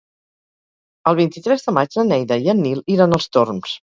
[1.11, 3.77] El vint-i-tres de maig na Neida i en Nil iran als Torms.